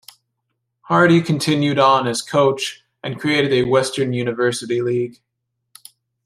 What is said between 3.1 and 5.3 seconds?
created a western university league.